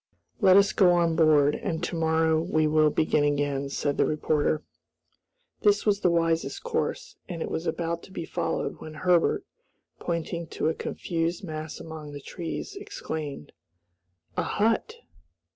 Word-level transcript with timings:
"Let 0.39 0.57
us 0.57 0.73
go 0.73 0.93
on 0.93 1.15
board, 1.15 1.53
and 1.53 1.83
to 1.83 1.95
morrow 1.95 2.41
we 2.41 2.65
will 2.65 2.89
begin 2.89 3.23
again," 3.23 3.69
said 3.69 3.97
the 3.97 4.05
reporter. 4.07 4.63
This 5.59 5.85
was 5.85 5.99
the 5.99 6.09
wisest 6.09 6.63
course, 6.63 7.17
and 7.29 7.39
it 7.43 7.51
was 7.51 7.67
about 7.67 8.01
to 8.05 8.11
be 8.11 8.25
followed 8.25 8.79
when 8.81 8.95
Herbert, 8.95 9.45
pointing 9.99 10.47
to 10.47 10.69
a 10.69 10.73
confused 10.73 11.43
mass 11.43 11.79
among 11.79 12.13
the 12.13 12.19
trees, 12.19 12.75
exclaimed, 12.75 13.51
"A 14.35 14.41
hut!" 14.41 14.95